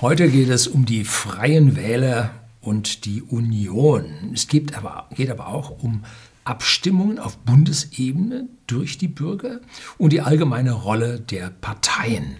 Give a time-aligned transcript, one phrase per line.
[0.00, 4.30] Heute geht es um die Freien Wähler und die Union.
[4.32, 6.04] Es geht aber, geht aber auch um
[6.44, 9.60] Abstimmungen auf Bundesebene durch die Bürger
[9.96, 12.36] und die allgemeine Rolle der Parteien.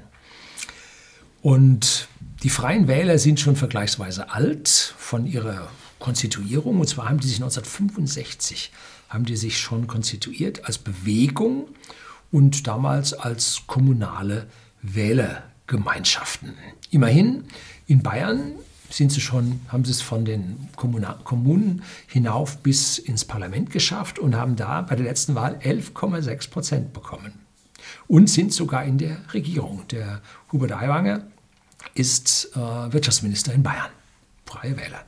[1.42, 2.06] Und
[2.44, 5.68] die Freien Wähler sind schon vergleichsweise alt von ihrer
[5.98, 6.78] Konstituierung.
[6.78, 8.70] Und zwar haben die sich 1965
[9.08, 11.66] haben die sich schon konstituiert als Bewegung
[12.30, 14.46] und damals als kommunale
[14.80, 16.54] Wähler Gemeinschaften.
[16.90, 17.44] Immerhin
[17.86, 18.54] in Bayern
[18.90, 24.34] sind sie schon, haben sie es von den Kommunen hinauf bis ins Parlament geschafft und
[24.34, 27.32] haben da bei der letzten Wahl 11,6 Prozent bekommen.
[28.08, 29.86] Und sind sogar in der Regierung.
[29.90, 31.22] Der Hubert Aiwanger
[31.94, 33.90] ist äh, Wirtschaftsminister in Bayern.
[34.46, 35.04] Freie Wähler.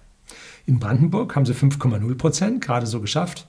[0.66, 3.46] In Brandenburg haben sie 5,0 Prozent, gerade so geschafft.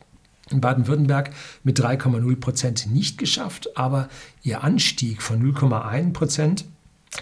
[0.50, 1.32] In Baden-Württemberg
[1.64, 4.10] mit 3,0 Prozent nicht geschafft, aber
[4.44, 6.66] ihr Anstieg von 0,1 Prozent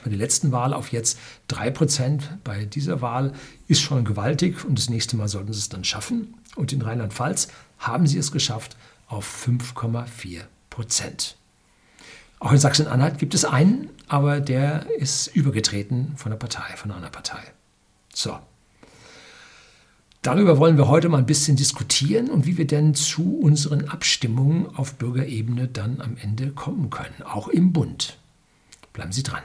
[0.03, 1.17] bei der letzten Wahl auf jetzt
[1.49, 3.34] 3% bei dieser Wahl
[3.67, 6.36] ist schon gewaltig und das nächste Mal sollten sie es dann schaffen.
[6.55, 11.33] Und in Rheinland-Pfalz haben sie es geschafft auf 5,4%.
[12.39, 17.09] Auch in Sachsen-Anhalt gibt es einen, aber der ist übergetreten von der Partei, von einer
[17.09, 17.41] Partei.
[18.13, 18.38] So.
[20.22, 24.67] Darüber wollen wir heute mal ein bisschen diskutieren und wie wir denn zu unseren Abstimmungen
[24.75, 28.17] auf Bürgerebene dann am Ende kommen können, auch im Bund.
[28.94, 29.44] Bleiben Sie dran.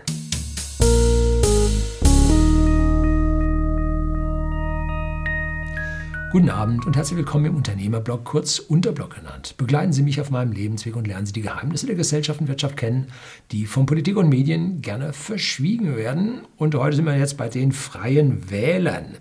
[6.35, 9.55] Guten Abend und herzlich willkommen im Unternehmerblog, kurz Unterblog genannt.
[9.57, 12.77] Begleiten Sie mich auf meinem Lebensweg und lernen Sie die Geheimnisse der Gesellschaft und Wirtschaft
[12.77, 13.07] kennen,
[13.53, 16.41] die von Politik und Medien gerne verschwiegen werden.
[16.57, 19.15] Und heute sind wir jetzt bei den freien Wählern.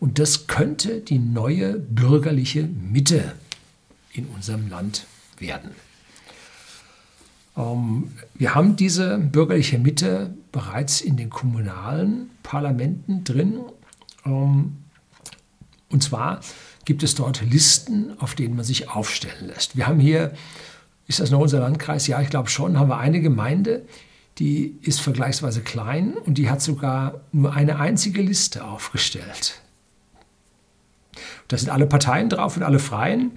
[0.00, 3.34] Und das könnte die neue bürgerliche Mitte
[4.12, 5.06] in unserem Land
[5.38, 5.70] werden.
[7.56, 13.60] Ähm, wir haben diese bürgerliche Mitte bereits in den kommunalen Parlamenten drin.
[15.90, 16.40] Und zwar
[16.84, 19.76] gibt es dort Listen, auf denen man sich aufstellen lässt.
[19.76, 20.32] Wir haben hier,
[21.06, 22.06] ist das noch unser Landkreis?
[22.06, 23.86] Ja, ich glaube schon, haben wir eine Gemeinde,
[24.38, 29.60] die ist vergleichsweise klein und die hat sogar nur eine einzige Liste aufgestellt.
[31.48, 33.32] Da sind alle Parteien drauf und alle Freien.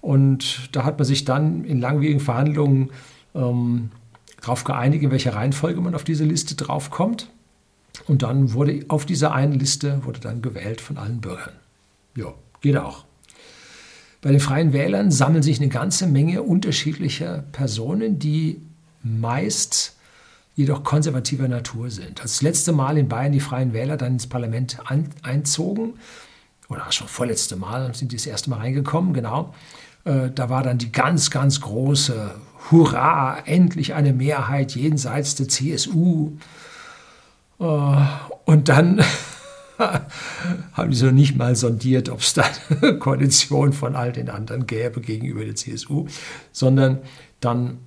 [0.00, 2.90] Und da hat man sich dann in langwierigen Verhandlungen
[3.34, 3.90] ähm,
[4.40, 7.30] darauf geeinigt, in welcher Reihenfolge man auf diese Liste draufkommt.
[8.06, 11.54] Und dann wurde auf dieser einen Liste wurde dann gewählt von allen Bürgern.
[12.16, 13.04] Ja, geht auch.
[14.22, 18.60] Bei den freien Wählern sammeln sich eine ganze Menge unterschiedlicher Personen, die
[19.02, 19.94] meist
[20.56, 22.22] jedoch konservativer Natur sind.
[22.22, 25.94] Als das letzte Mal in Bayern die freien Wähler dann ins Parlament an, einzogen,
[26.68, 29.54] oder schon vorletzte Mal sind die das erste Mal reingekommen, genau,
[30.04, 32.34] äh, da war dann die ganz, ganz große
[32.70, 36.32] Hurra, endlich eine Mehrheit jenseits der CSU.
[37.60, 37.96] Äh,
[38.44, 39.04] und dann
[39.78, 42.44] haben die so nicht mal sondiert, ob es da
[42.80, 46.06] eine Koalition von all den anderen gäbe gegenüber der CSU,
[46.52, 46.98] sondern
[47.40, 47.78] dann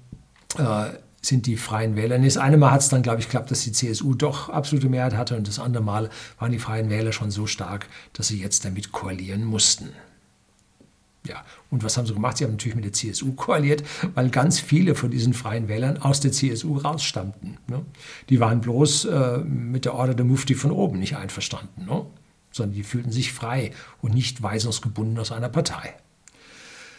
[0.58, 0.90] äh,
[1.22, 2.18] sind die Freien Wähler.
[2.20, 5.16] Das eine Mal hat es dann, glaube ich, geklappt, dass die CSU doch absolute Mehrheit
[5.16, 8.66] hatte und das andere Mal waren die Freien Wähler schon so stark, dass sie jetzt
[8.66, 9.90] damit koalieren mussten.
[11.30, 12.38] Ja, und was haben sie gemacht?
[12.38, 13.84] Sie haben natürlich mit der CSU koaliert,
[14.16, 17.58] weil ganz viele von diesen freien Wählern aus der CSU rausstammten.
[17.68, 17.86] Ne?
[18.30, 22.04] Die waren bloß äh, mit der Order der Mufti von oben nicht einverstanden, ne?
[22.52, 25.94] sondern die fühlten sich frei und nicht weisungsgebunden aus einer Partei.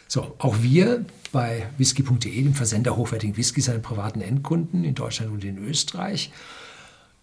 [0.07, 5.45] So, auch wir bei whisky.de, dem Versender hochwertigen Whiskys an privaten Endkunden in Deutschland und
[5.45, 6.31] in Österreich,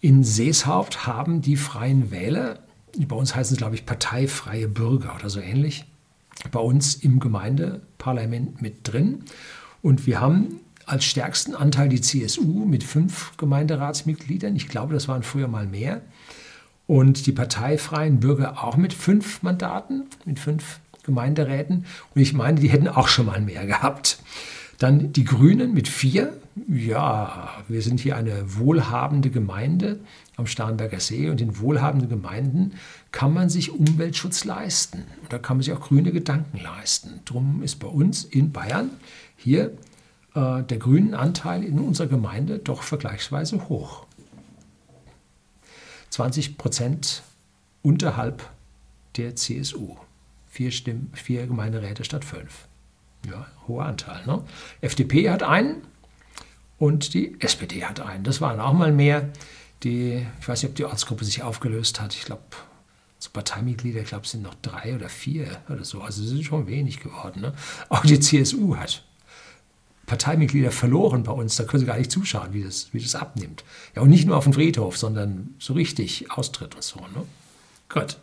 [0.00, 2.58] in Seeshaupt haben die freien Wähler,
[2.98, 5.86] bei uns heißen es, glaube ich, parteifreie Bürger oder so ähnlich,
[6.50, 9.24] bei uns im Gemeindeparlament mit drin.
[9.82, 14.56] Und wir haben als stärksten Anteil die CSU mit fünf Gemeinderatsmitgliedern.
[14.56, 16.00] Ich glaube, das waren früher mal mehr.
[16.86, 21.84] Und die parteifreien Bürger auch mit fünf Mandaten, mit fünf Gemeinderäten.
[22.14, 24.18] Und ich meine, die hätten auch schon mal mehr gehabt.
[24.78, 26.32] Dann die Grünen mit vier.
[26.66, 30.00] Ja, wir sind hier eine wohlhabende Gemeinde
[30.36, 32.72] am Starnberger See und in wohlhabenden Gemeinden
[33.12, 35.04] kann man sich Umweltschutz leisten.
[35.28, 37.20] Da kann man sich auch grüne Gedanken leisten.
[37.24, 38.90] Drum ist bei uns in Bayern
[39.36, 39.72] hier
[40.34, 44.06] äh, der grünen Anteil in unserer Gemeinde doch vergleichsweise hoch.
[46.10, 47.22] 20 Prozent
[47.82, 48.48] unterhalb
[49.16, 49.96] der CSU.
[50.48, 52.66] Vier, Stimm vier Gemeinderäte statt fünf.
[53.28, 54.24] Ja, hoher Anteil.
[54.26, 54.42] Ne?
[54.80, 55.82] FDP hat einen
[56.78, 58.24] und die SPD hat einen.
[58.24, 59.28] Das waren auch mal mehr.
[59.82, 62.14] Die, ich weiß nicht, ob die Ortsgruppe sich aufgelöst hat.
[62.14, 62.42] Ich glaube,
[63.18, 66.00] so Parteimitglieder, ich glaube, es sind noch drei oder vier oder so.
[66.00, 67.40] Also es ist schon wenig geworden.
[67.40, 67.52] Ne?
[67.88, 69.04] Auch die CSU hat
[70.06, 71.56] Parteimitglieder verloren bei uns.
[71.56, 73.64] Da können Sie gar nicht zuschauen, wie das, wie das abnimmt.
[73.94, 77.00] Ja, und nicht nur auf dem Friedhof, sondern so richtig Austritt und so.
[77.00, 77.24] Ne?
[77.88, 78.18] Gut.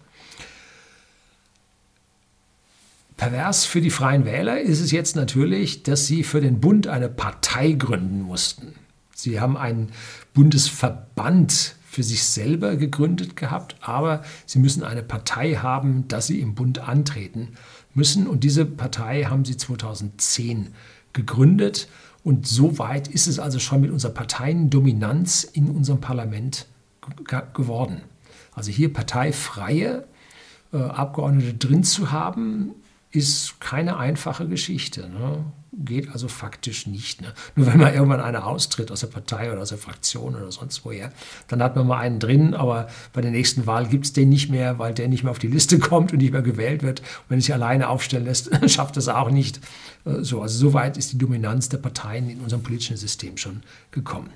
[3.17, 7.07] Pervers für die Freien Wähler ist es jetzt natürlich, dass sie für den Bund eine
[7.07, 8.73] Partei gründen mussten.
[9.15, 9.91] Sie haben einen
[10.33, 16.53] Bundesverband für sich selber gegründet gehabt, aber sie müssen eine Partei haben, dass sie im
[16.53, 17.53] Bund antreten
[17.93, 18.27] müssen.
[18.27, 20.73] Und diese Partei haben sie 2010
[21.13, 21.87] gegründet.
[22.25, 26.67] Und so weit ist es also schon mit unserer Parteiendominanz in unserem Parlament
[27.53, 28.01] geworden.
[28.53, 30.05] Also hier parteifreie
[30.73, 32.71] äh, Abgeordnete drin zu haben,
[33.15, 35.09] ist keine einfache Geschichte.
[35.09, 35.45] Ne?
[35.71, 37.21] Geht also faktisch nicht.
[37.21, 37.33] Ne?
[37.55, 40.85] Nur wenn man irgendwann einer austritt aus der Partei oder aus der Fraktion oder sonst
[40.85, 41.11] woher,
[41.47, 44.49] dann hat man mal einen drin, aber bei der nächsten Wahl gibt es den nicht
[44.49, 46.99] mehr, weil der nicht mehr auf die Liste kommt und nicht mehr gewählt wird.
[46.99, 49.59] Und wenn er sich alleine aufstellen lässt, schafft das auch nicht.
[50.05, 53.63] Äh, so, also so weit ist die Dominanz der Parteien in unserem politischen System schon
[53.91, 54.29] gekommen.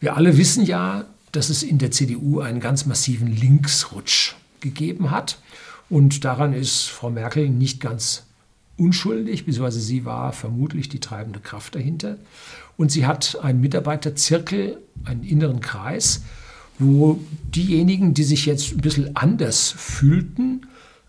[0.00, 5.38] Wir alle wissen ja, dass es in der CDU einen ganz massiven Linksrutsch gegeben hat.
[5.94, 8.24] Und daran ist Frau Merkel nicht ganz
[8.76, 12.16] unschuldig, beziehungsweise sie war vermutlich die treibende Kraft dahinter.
[12.76, 16.22] Und sie hat einen Mitarbeiterzirkel, einen inneren Kreis,
[16.80, 17.20] wo
[17.54, 20.66] diejenigen, die sich jetzt ein bisschen anders fühlten,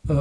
[0.08, 0.14] äh,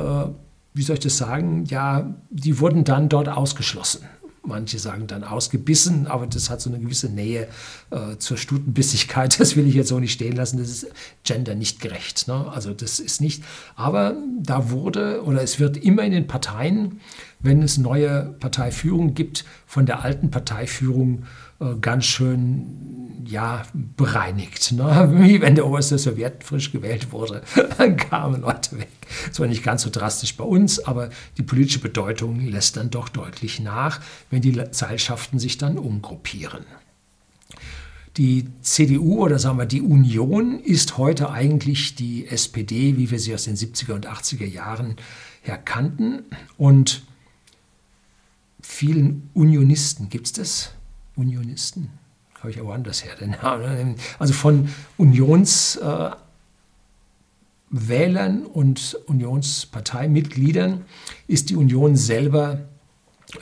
[0.73, 4.01] wie soll ich das sagen, ja, die wurden dann dort ausgeschlossen.
[4.47, 7.49] Manche sagen dann ausgebissen, aber das hat so eine gewisse Nähe
[7.91, 9.39] äh, zur Stutenbissigkeit.
[9.45, 10.59] Das will ich jetzt so nicht stehen lassen.
[10.59, 10.87] Das ist
[11.23, 12.29] gender nicht gerecht.
[12.29, 12.51] Ne?
[12.53, 13.43] Also das ist nicht.
[13.77, 17.01] Aber da wurde oder es wird immer in den Parteien,
[17.45, 21.25] wenn es neue Parteiführung gibt, von der alten Parteiführung
[21.61, 23.63] äh, ganz schön ja,
[23.97, 24.73] bereinigt.
[24.73, 25.11] Ne?
[25.19, 27.43] Wie wenn der oberste Sowjet frisch gewählt wurde,
[27.79, 28.89] dann kamen Leute weg.
[29.31, 33.61] Zwar nicht ganz so drastisch bei uns, aber die politische Bedeutung lässt dann doch deutlich
[33.61, 34.01] nach,
[34.31, 36.65] wenn die Seilschaften sich dann umgruppieren.
[38.17, 43.35] Die CDU oder sagen wir die Union ist heute eigentlich die SPD, wie wir sie
[43.35, 44.97] aus den 70er und 80er Jahren
[45.43, 46.23] her kannten.
[46.57, 47.03] Und
[48.65, 50.71] vielen Unionisten gibt es das?
[51.17, 51.91] Unionisten?
[52.41, 53.97] Habe ich aber anders her den Namen.
[54.19, 56.23] Also von Unionswählern
[57.71, 60.85] äh, und Unionsparteimitgliedern
[61.27, 62.61] ist die Union selber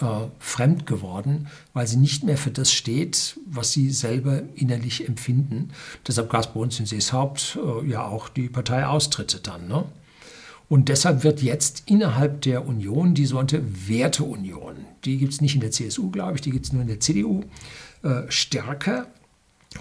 [0.00, 0.06] äh,
[0.38, 5.70] fremd geworden, weil sie nicht mehr für das steht, was sie selber innerlich empfinden.
[6.06, 9.68] Deshalb gab es bei uns in Seeshaupt äh, ja auch die Parteiaustritte dann.
[9.68, 9.84] Ne?
[10.72, 15.60] Und deshalb wird jetzt innerhalb der Union die sogenannte Werteunion, die gibt es nicht in
[15.60, 17.44] der CSU, glaube ich, die gibt es nur in der CDU,
[18.02, 19.06] äh, stärker.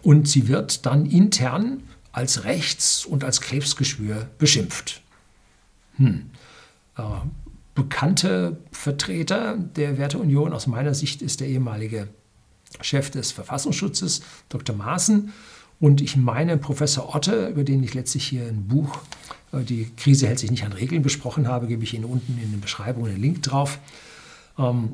[0.02, 5.02] Und sie wird dann intern als Rechts- und als Krebsgeschwür beschimpft.
[5.96, 6.30] Hm.
[6.98, 7.04] Äh,
[7.74, 12.10] bekannte Vertreter der Werteunion aus meiner Sicht ist der ehemalige
[12.82, 14.76] Chef des Verfassungsschutzes, Dr.
[14.76, 15.32] Maaßen.
[15.80, 19.00] Und ich meine, Professor Otte, über den ich letztlich hier ein Buch
[19.54, 22.60] die Krise hält sich nicht an Regeln besprochen habe, gebe ich Ihnen unten in der
[22.60, 23.80] Beschreibung einen Link drauf.
[24.58, 24.94] Ähm,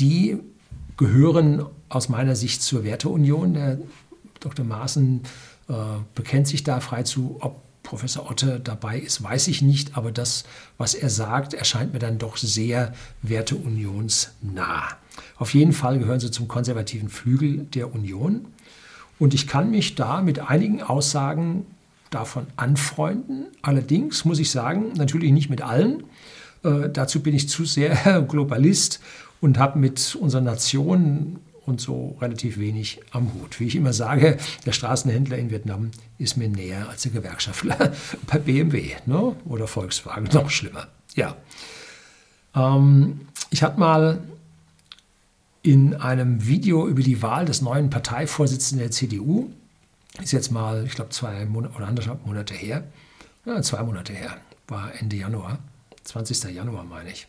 [0.00, 0.38] die
[0.96, 3.54] gehören aus meiner Sicht zur Werteunion.
[3.54, 3.78] Der
[4.40, 4.64] Dr.
[4.64, 5.22] Maaßen
[5.68, 5.72] äh,
[6.14, 7.38] bekennt sich da frei zu.
[7.40, 10.44] Ob Professor Otte dabei ist, weiß ich nicht, aber das,
[10.76, 14.88] was er sagt, erscheint mir dann doch sehr werteunionsnah.
[15.38, 18.46] Auf jeden Fall gehören sie zum konservativen Flügel der Union.
[19.20, 21.64] Und ich kann mich da mit einigen Aussagen
[22.10, 23.46] davon anfreunden.
[23.62, 26.04] Allerdings muss ich sagen, natürlich nicht mit allen.
[26.62, 29.00] Äh, dazu bin ich zu sehr Globalist
[29.40, 33.58] und habe mit unserer Nation und so relativ wenig am Hut.
[33.58, 37.92] Wie ich immer sage, der Straßenhändler in Vietnam ist mir näher als der Gewerkschaftler
[38.26, 39.34] bei BMW ne?
[39.46, 40.86] oder Volkswagen, noch schlimmer.
[41.14, 41.36] Ja.
[42.54, 43.20] Ähm,
[43.50, 44.20] ich hatte mal
[45.62, 49.50] in einem Video über die Wahl des neuen Parteivorsitzenden der CDU
[50.22, 52.84] ist jetzt mal, ich glaube, zwei Monate oder anderthalb Monate her.
[53.44, 55.58] Ja, zwei Monate her, war Ende Januar,
[56.04, 56.54] 20.
[56.54, 57.26] Januar meine ich.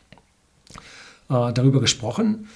[1.30, 2.48] Äh, darüber gesprochen,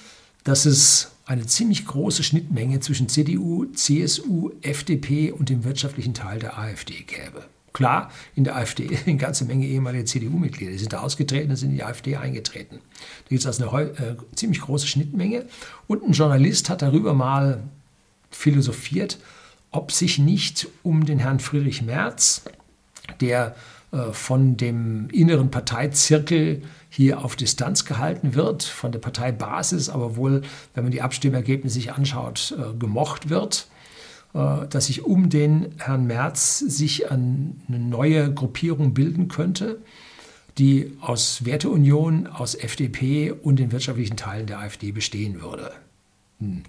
[0.44, 6.58] dass es eine ziemlich große Schnittmenge zwischen CDU, CSU, FDP und dem wirtschaftlichen Teil der
[6.58, 7.44] AfD gäbe.
[7.72, 11.76] Klar, in der AfD eine ganze Menge ehemalige CDU-Mitglieder, die sind da ausgetreten sind in
[11.76, 12.76] die AfD eingetreten.
[12.76, 15.46] Da gibt es also eine äh, ziemlich große Schnittmenge.
[15.86, 17.62] Und ein Journalist hat darüber mal
[18.30, 19.18] philosophiert,
[19.72, 22.44] ob sich nicht um den Herrn Friedrich Merz,
[23.20, 23.56] der
[23.90, 30.42] äh, von dem inneren Parteizirkel hier auf Distanz gehalten wird, von der Parteibasis, aber wohl,
[30.74, 33.68] wenn man die Abstimmergebnisse sich anschaut, äh, gemocht wird,
[34.34, 39.80] äh, dass sich um den Herrn Merz sich eine neue Gruppierung bilden könnte,
[40.58, 45.72] die aus Werteunion, aus FDP und den wirtschaftlichen Teilen der AfD bestehen würde.
[46.40, 46.62] Hm.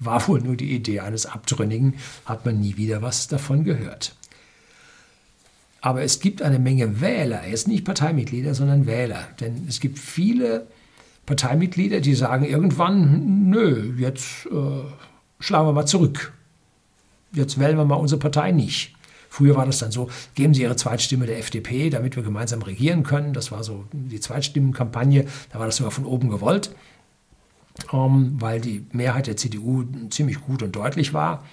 [0.00, 4.16] War wohl nur die Idee eines Abtrünnigen, hat man nie wieder was davon gehört.
[5.82, 9.28] Aber es gibt eine Menge Wähler, jetzt nicht Parteimitglieder, sondern Wähler.
[9.40, 10.66] Denn es gibt viele
[11.26, 14.82] Parteimitglieder, die sagen irgendwann, nö, jetzt äh,
[15.38, 16.32] schlagen wir mal zurück.
[17.32, 18.94] Jetzt wählen wir mal unsere Partei nicht.
[19.28, 23.04] Früher war das dann so, geben Sie Ihre Zweitstimme der FDP, damit wir gemeinsam regieren
[23.04, 23.32] können.
[23.32, 26.74] Das war so die Zweitstimmenkampagne, da war das sogar von oben gewollt,
[27.90, 31.44] weil die Mehrheit der CDU ziemlich gut und deutlich war.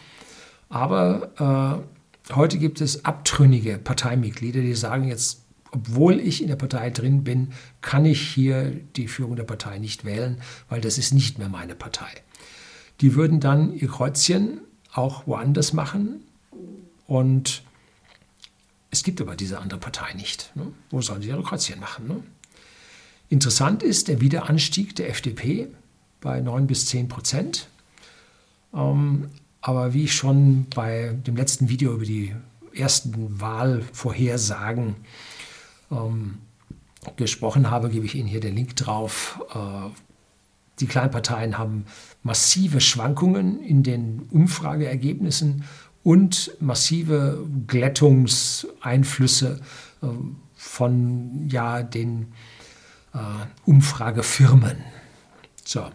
[0.69, 1.83] Aber
[2.29, 7.23] äh, heute gibt es abtrünnige Parteimitglieder, die sagen jetzt, obwohl ich in der Partei drin
[7.23, 7.49] bin,
[7.81, 11.75] kann ich hier die Führung der Partei nicht wählen, weil das ist nicht mehr meine
[11.75, 12.09] Partei.
[13.01, 14.61] Die würden dann ihr Kreuzchen
[14.93, 16.21] auch woanders machen
[17.05, 17.63] und
[18.89, 20.51] es gibt aber diese andere Partei nicht.
[20.55, 20.71] Ne?
[20.89, 22.07] Wo sollen sie ihre Kreuzchen machen?
[22.07, 22.23] Ne?
[23.29, 25.67] Interessant ist der Wiederanstieg der FDP
[26.21, 27.67] bei 9 bis 10 Prozent.
[28.73, 29.29] Ähm,
[29.61, 32.33] aber wie ich schon bei dem letzten Video über die
[32.73, 34.95] ersten Wahlvorhersagen
[35.91, 36.37] ähm,
[37.15, 39.39] gesprochen habe, gebe ich Ihnen hier den Link drauf.
[39.53, 39.89] Äh,
[40.79, 41.85] die Kleinparteien haben
[42.23, 45.63] massive Schwankungen in den Umfrageergebnissen
[46.03, 49.59] und massive Glättungseinflüsse
[50.01, 50.07] äh,
[50.55, 52.33] von ja, den
[53.13, 53.17] äh,
[53.65, 54.77] Umfragefirmen.
[55.65, 55.87] So.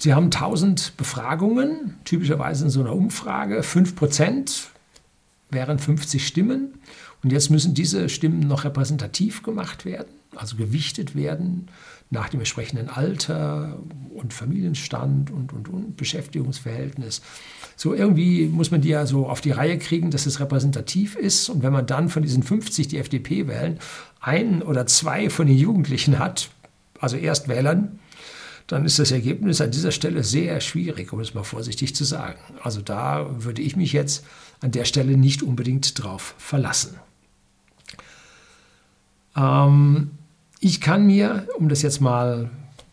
[0.00, 3.60] Sie haben 1000 Befragungen, typischerweise in so einer Umfrage.
[3.60, 4.68] 5%
[5.50, 6.78] wären 50 Stimmen.
[7.22, 11.68] Und jetzt müssen diese Stimmen noch repräsentativ gemacht werden, also gewichtet werden
[12.08, 13.78] nach dem entsprechenden Alter
[14.14, 17.20] und Familienstand und, und, und Beschäftigungsverhältnis.
[17.76, 21.50] So irgendwie muss man die ja so auf die Reihe kriegen, dass es repräsentativ ist.
[21.50, 23.78] Und wenn man dann von diesen 50, die FDP wählen,
[24.22, 26.48] einen oder zwei von den Jugendlichen hat,
[26.98, 27.99] also Erstwählern,
[28.70, 32.38] dann ist das Ergebnis an dieser Stelle sehr schwierig, um es mal vorsichtig zu sagen.
[32.62, 34.24] Also da würde ich mich jetzt
[34.60, 36.94] an der Stelle nicht unbedingt drauf verlassen.
[39.36, 40.12] Ähm,
[40.60, 42.48] ich kann mir, um das jetzt mal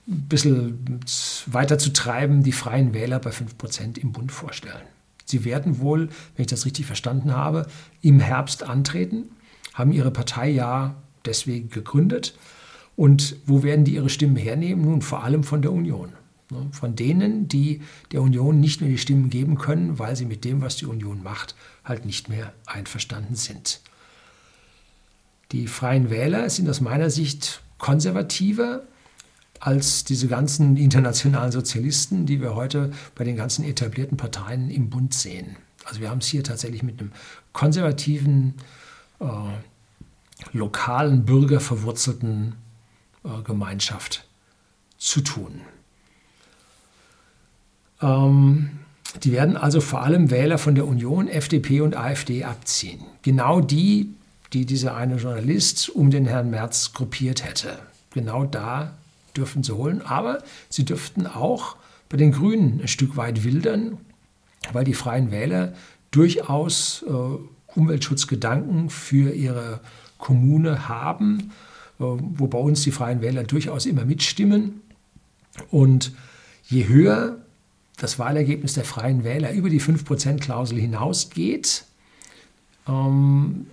[0.07, 0.99] ein bisschen
[1.45, 4.87] weiter zu treiben, die freien Wähler bei 5% im Bund vorstellen.
[5.25, 7.67] Sie werden wohl, wenn ich das richtig verstanden habe,
[8.01, 9.25] im Herbst antreten,
[9.75, 12.33] haben ihre Partei ja deswegen gegründet.
[12.97, 14.83] Und wo werden die ihre Stimmen hernehmen?
[14.83, 16.09] Nun vor allem von der Union.
[16.49, 20.43] Ne, von denen, die der Union nicht mehr die Stimmen geben können, weil sie mit
[20.45, 23.81] dem, was die Union macht, halt nicht mehr einverstanden sind.
[25.51, 28.83] Die freien Wähler sind aus meiner Sicht konservativer
[29.59, 35.13] als diese ganzen internationalen Sozialisten, die wir heute bei den ganzen etablierten Parteien im Bund
[35.13, 35.57] sehen.
[35.85, 37.11] Also wir haben es hier tatsächlich mit einem
[37.53, 38.55] konservativen,
[39.19, 39.25] äh,
[40.53, 42.55] lokalen, bürgerverwurzelten
[43.43, 44.25] Gemeinschaft
[44.97, 45.61] zu tun.
[48.01, 48.69] Ähm,
[49.23, 53.01] die werden also vor allem Wähler von der Union, FDP und AfD abziehen.
[53.21, 54.13] Genau die,
[54.53, 57.79] die dieser eine Journalist um den Herrn Merz gruppiert hätte.
[58.11, 58.93] Genau da
[59.35, 60.01] dürfen sie holen.
[60.01, 61.75] Aber sie dürften auch
[62.09, 63.97] bei den Grünen ein Stück weit wildern,
[64.71, 65.73] weil die Freien Wähler
[66.11, 69.79] durchaus äh, Umweltschutzgedanken für ihre
[70.17, 71.51] Kommune haben,
[71.99, 74.81] wo bei uns die Freien Wähler durchaus immer mitstimmen.
[75.71, 76.11] Und
[76.67, 77.37] je höher
[77.97, 81.85] das Wahlergebnis der Freien Wähler über die 5%-Klausel hinausgeht,
[82.87, 83.67] ähm,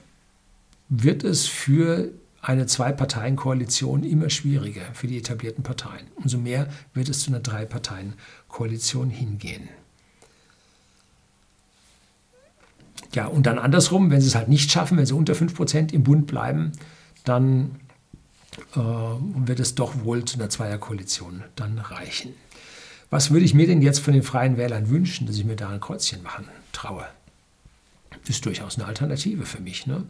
[0.89, 6.07] wird es für eine Zwei-Parteien-Koalition immer schwieriger für die etablierten Parteien.
[6.17, 9.69] Umso mehr wird es zu einer Drei-Parteien-Koalition hingehen.
[13.15, 16.03] Ja, und dann andersrum, wenn sie es halt nicht schaffen, wenn sie unter 5% im
[16.03, 16.73] Bund bleiben,
[17.25, 17.77] dann
[18.75, 22.35] wird es doch wohl zu einer Zweierkoalition dann reichen.
[23.11, 25.69] Was würde ich mir denn jetzt von den Freien Wählern wünschen, dass ich mir da
[25.69, 27.07] ein Kreuzchen machen traue?
[28.27, 29.87] Ist durchaus eine Alternative für mich.
[29.87, 30.05] Ne?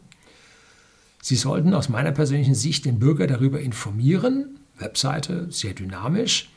[1.21, 6.51] Sie sollten aus meiner persönlichen Sicht den Bürger darüber informieren, Webseite sehr dynamisch,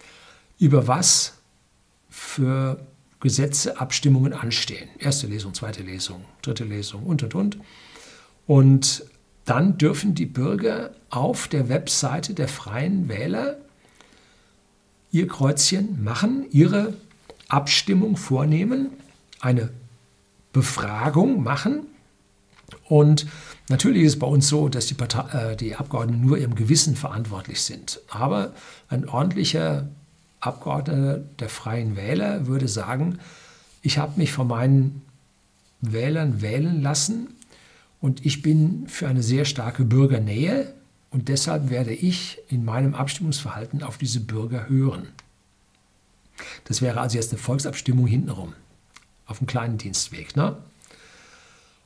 [0.59, 1.33] über was
[2.09, 2.79] für
[3.19, 4.89] Gesetze, Abstimmungen anstehen.
[4.99, 7.57] Erste Lesung, zweite Lesung, dritte Lesung und und und.
[8.45, 9.03] Und
[9.47, 13.57] dann dürfen die Bürger auf der Webseite der Freien Wähler
[15.11, 16.93] ihr Kreuzchen machen, ihre
[17.47, 18.89] Abstimmung vornehmen,
[19.39, 19.71] eine
[20.53, 21.87] Befragung machen
[22.85, 23.25] und
[23.69, 26.95] Natürlich ist es bei uns so, dass die, Partei, äh, die Abgeordneten nur ihrem Gewissen
[26.95, 27.99] verantwortlich sind.
[28.09, 28.53] Aber
[28.87, 29.89] ein ordentlicher
[30.39, 33.19] Abgeordneter der Freien Wähler würde sagen,
[33.81, 35.01] ich habe mich von meinen
[35.81, 37.27] Wählern wählen lassen
[37.99, 40.73] und ich bin für eine sehr starke Bürgernähe
[41.09, 45.07] und deshalb werde ich in meinem Abstimmungsverhalten auf diese Bürger hören.
[46.65, 48.53] Das wäre also jetzt eine Volksabstimmung hintenrum,
[49.25, 50.35] auf einem kleinen Dienstweg.
[50.35, 50.57] Ne?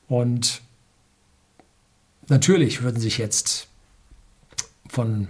[0.07, 0.61] Und
[2.27, 3.67] natürlich würden sich jetzt
[4.89, 5.29] von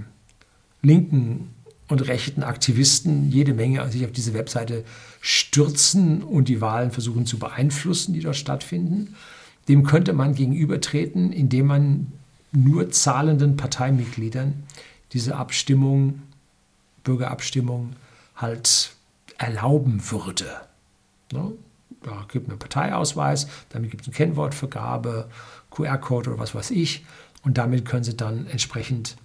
[0.81, 1.53] linken
[1.87, 4.83] und rechten Aktivisten jede Menge sich auf diese Webseite
[5.19, 9.15] stürzen und die Wahlen versuchen zu beeinflussen, die dort stattfinden.
[9.71, 12.11] Dem könnte man gegenübertreten, indem man
[12.51, 14.63] nur zahlenden Parteimitgliedern
[15.13, 16.23] diese Abstimmung,
[17.05, 17.93] Bürgerabstimmung
[18.35, 18.91] halt
[19.37, 20.45] erlauben würde.
[21.31, 21.53] Ne?
[22.03, 25.29] Da gibt einen Parteiausweis, damit gibt es eine Kennwortvergabe,
[25.69, 27.05] QR-Code oder was weiß ich.
[27.41, 29.15] Und damit können Sie dann entsprechend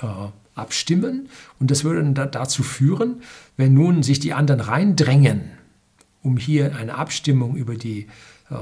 [0.00, 1.30] äh, abstimmen.
[1.58, 3.22] Und das würde dann dazu führen,
[3.56, 5.50] wenn nun sich die anderen reindrängen,
[6.22, 8.06] um hier eine Abstimmung über die
[8.50, 8.54] äh,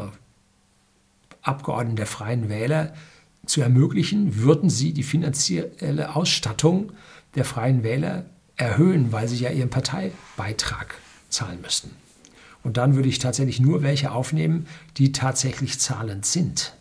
[1.47, 2.95] Abgeordneten der Freien Wähler
[3.47, 6.93] zu ermöglichen, würden sie die finanzielle Ausstattung
[7.35, 8.25] der Freien Wähler
[8.57, 10.97] erhöhen, weil sie ja ihren Parteibeitrag
[11.29, 11.91] zahlen müssten.
[12.63, 16.75] Und dann würde ich tatsächlich nur welche aufnehmen, die tatsächlich zahlend sind.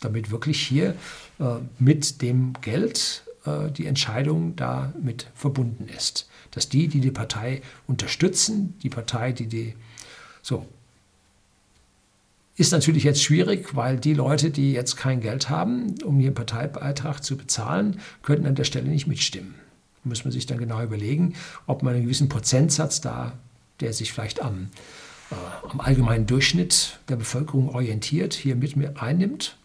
[0.00, 0.94] Damit wirklich hier
[1.38, 1.44] äh,
[1.78, 6.28] mit dem Geld äh, die Entscheidung damit verbunden ist.
[6.50, 9.74] Dass die, die die Partei unterstützen, die Partei, die die
[10.42, 10.66] so
[12.58, 17.22] ist natürlich jetzt schwierig, weil die Leute, die jetzt kein Geld haben, um ihren Parteibeitrag
[17.22, 19.54] zu bezahlen, könnten an der Stelle nicht mitstimmen.
[20.02, 21.34] Da muss man sich dann genau überlegen,
[21.66, 23.32] ob man einen gewissen Prozentsatz da,
[23.78, 24.70] der sich vielleicht am,
[25.30, 25.34] äh,
[25.70, 29.56] am allgemeinen Durchschnitt der Bevölkerung orientiert, hier mit einnimmt.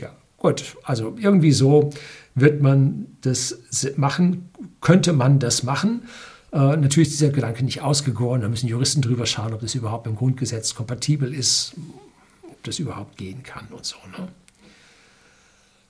[0.00, 1.90] Ja, gut, also irgendwie so
[2.34, 3.56] wird man das
[3.96, 4.48] machen,
[4.80, 6.02] könnte man das machen.
[6.54, 10.06] Äh, natürlich ist dieser Gedanke nicht ausgegoren, da müssen Juristen drüber schauen, ob das überhaupt
[10.06, 11.74] im Grundgesetz kompatibel ist,
[12.44, 13.96] ob das überhaupt gehen kann und so.
[14.16, 14.28] Ne?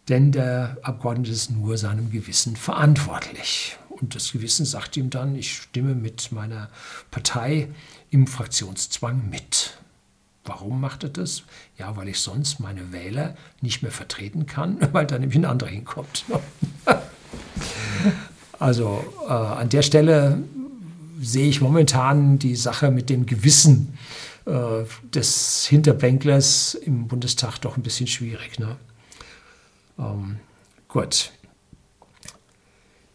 [0.08, 3.76] Denn der Abgeordnete ist nur seinem Gewissen verantwortlich.
[3.90, 6.70] Und das Gewissen sagt ihm dann, ich stimme mit meiner
[7.10, 7.68] Partei
[8.10, 9.76] im Fraktionszwang mit.
[10.46, 11.42] Warum macht er das?
[11.78, 15.68] Ja, weil ich sonst meine Wähler nicht mehr vertreten kann, weil da nämlich ein anderer
[15.68, 16.24] hinkommt.
[18.58, 20.38] Also äh, an der Stelle
[21.24, 23.98] sehe ich momentan die Sache mit dem Gewissen
[24.46, 24.84] äh,
[25.14, 28.58] des Hinterbänklers im Bundestag doch ein bisschen schwierig.
[28.58, 28.76] Ne?
[29.98, 30.36] Ähm,
[30.88, 31.32] gut.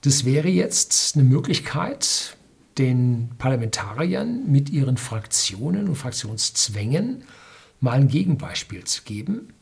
[0.02, 2.38] Das wäre jetzt eine Möglichkeit,
[2.78, 7.24] den Parlamentariern mit ihren Fraktionen und Fraktionszwängen
[7.82, 9.54] mal ein Gegenbeispiel zu geben.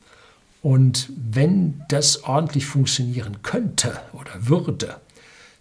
[0.62, 5.02] Und wenn das ordentlich funktionieren könnte oder würde,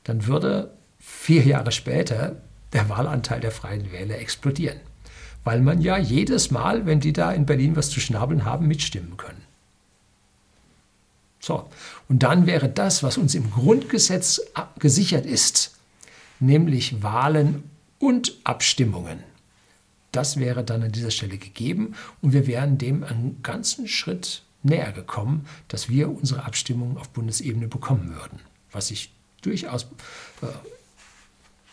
[0.04, 2.36] dann würde vier Jahre später
[2.72, 4.80] der Wahlanteil der Freien Wähler explodieren.
[5.44, 9.16] Weil man ja jedes Mal, wenn die da in Berlin was zu schnabeln haben, mitstimmen
[9.16, 9.42] können.
[11.38, 11.68] So,
[12.08, 14.40] und dann wäre das, was uns im Grundgesetz
[14.80, 15.76] gesichert ist,
[16.40, 19.22] nämlich Wahlen und Abstimmungen,
[20.16, 24.92] das wäre dann an dieser Stelle gegeben und wir wären dem einen ganzen Schritt näher
[24.92, 28.40] gekommen, dass wir unsere Abstimmung auf Bundesebene bekommen würden,
[28.72, 29.84] was ich durchaus,
[30.42, 30.46] äh,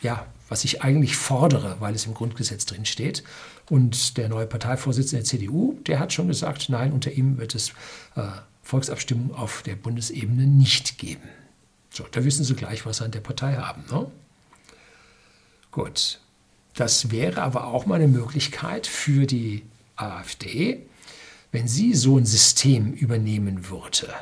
[0.04, 3.24] ja, was ich eigentlich fordere, weil es im Grundgesetz drin steht.
[3.70, 7.70] Und der neue Parteivorsitzende der CDU, der hat schon gesagt, nein, unter ihm wird es
[8.16, 8.24] äh,
[8.62, 11.28] Volksabstimmung auf der Bundesebene nicht geben.
[11.89, 13.84] So, da wissen Sie gleich, was Sie an der Partei haben.
[13.89, 14.08] Ne?
[15.72, 16.20] Gut,
[16.76, 19.63] das wäre aber auch mal eine Möglichkeit für die
[19.96, 20.86] AfD,
[21.52, 24.13] wenn sie so ein System übernehmen würde.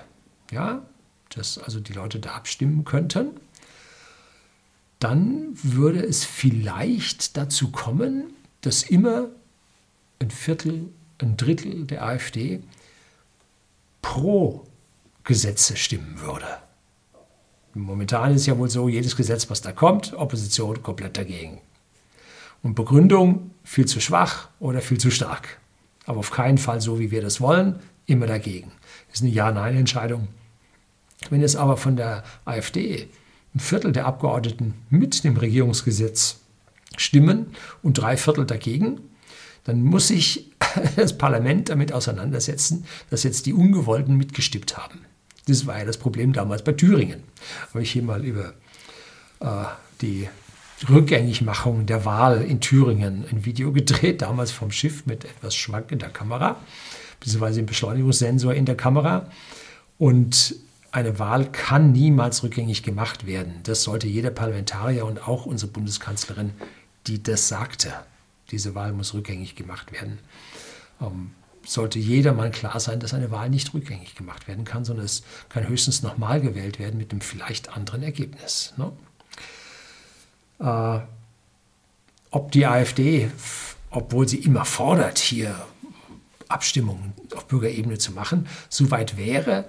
[0.52, 0.82] Ja,
[1.30, 3.32] dass also die Leute da abstimmen könnten,
[5.02, 9.30] dann würde es vielleicht dazu kommen, dass immer
[10.20, 12.62] ein Viertel, ein Drittel der AfD
[14.04, 14.68] pro
[15.24, 16.46] Gesetze stimmen würde.
[17.74, 21.62] Momentan ist ja wohl so, jedes Gesetz, was da kommt, Opposition komplett dagegen.
[22.62, 25.60] Und Begründung viel zu schwach oder viel zu stark.
[26.06, 28.72] Aber auf keinen Fall so, wie wir das wollen, immer dagegen.
[29.08, 30.28] Das ist eine Ja-Nein-Entscheidung.
[31.32, 33.08] Wenn es aber von der AfD
[33.54, 36.40] ein Viertel der Abgeordneten mit dem Regierungsgesetz
[36.98, 37.48] stimmen
[37.84, 39.02] und drei Viertel dagegen,
[39.64, 40.52] dann muss sich
[40.96, 45.02] das Parlament damit auseinandersetzen, dass jetzt die Ungewollten mitgestimmt haben.
[45.48, 47.24] Das war ja das Problem damals bei Thüringen.
[47.70, 48.54] Habe ich hier mal über
[49.40, 49.66] äh,
[50.02, 50.30] die
[50.90, 56.58] Rückgängigmachung der Wahl in Thüringen ein Video gedreht, damals vom Schiff mit etwas schwankender Kamera,
[57.20, 59.30] beziehungsweise dem Beschleunigungssensor in der Kamera.
[59.98, 60.56] Und
[60.91, 63.62] eine Wahl kann niemals rückgängig gemacht werden.
[63.63, 66.51] Das sollte jeder Parlamentarier und auch unsere Bundeskanzlerin,
[67.08, 67.93] die das sagte.
[68.51, 70.19] Diese Wahl muss rückgängig gemacht werden.
[70.99, 71.32] Ähm,
[71.65, 75.67] sollte jedermann klar sein, dass eine Wahl nicht rückgängig gemacht werden kann, sondern es kann
[75.67, 78.73] höchstens nochmal gewählt werden mit einem vielleicht anderen Ergebnis.
[78.77, 78.91] Ne?
[80.62, 80.99] äh,
[82.30, 83.30] ob die AfD,
[83.89, 85.56] obwohl sie immer fordert, hier
[86.47, 89.65] Abstimmungen auf Bürgerebene zu machen, so weit wäre,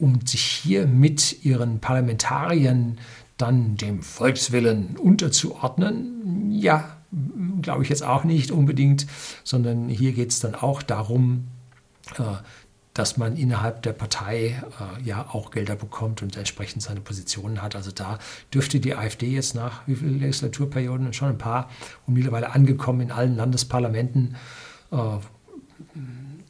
[0.00, 2.98] um sich hier mit ihren Parlamentariern
[3.36, 6.50] dann dem Volkswillen unterzuordnen?
[6.50, 6.96] Ja,
[7.62, 9.06] glaube ich jetzt auch nicht unbedingt,
[9.44, 11.48] sondern hier geht es dann auch darum,
[12.18, 12.36] äh,
[12.94, 17.76] dass man innerhalb der Partei äh, ja auch Gelder bekommt und entsprechend seine Positionen hat.
[17.76, 18.18] Also da
[18.52, 21.70] dürfte die AfD jetzt nach wie vielen Legislaturperioden schon ein paar
[22.06, 24.36] und mittlerweile angekommen in allen Landesparlamenten
[24.90, 24.96] äh,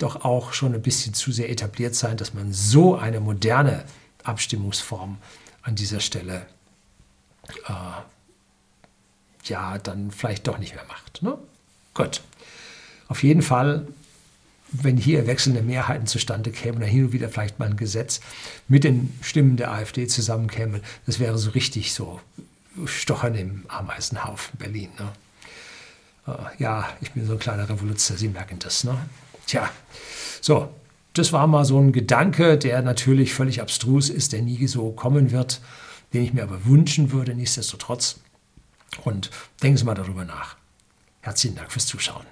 [0.02, 3.84] doch auch schon ein bisschen zu sehr etabliert sein, dass man so eine moderne
[4.24, 5.18] Abstimmungsform
[5.62, 6.46] an dieser Stelle
[7.68, 7.72] äh,
[9.44, 11.22] ja dann vielleicht doch nicht mehr macht.
[11.22, 11.38] Ne?
[11.94, 12.22] Gut.
[13.08, 13.86] Auf jeden Fall
[14.72, 18.20] wenn hier wechselnde Mehrheiten zustande kämen oder hin und wieder vielleicht mal ein Gesetz
[18.68, 22.20] mit den Stimmen der AfD zusammenkäme, das wäre so richtig so
[22.86, 24.90] Stochern im Ameisenhaufen Berlin.
[24.98, 25.12] Ne?
[26.32, 28.84] Äh, ja, ich bin so ein kleiner Revoluzer, Sie merken das.
[28.84, 28.96] Ne?
[29.50, 29.68] Tja,
[30.40, 30.72] so,
[31.12, 35.32] das war mal so ein Gedanke, der natürlich völlig abstrus ist, der nie so kommen
[35.32, 35.60] wird,
[36.14, 38.20] den ich mir aber wünschen würde, nichtsdestotrotz.
[39.02, 40.54] Und denken Sie mal darüber nach.
[41.22, 42.26] Herzlichen Dank fürs Zuschauen.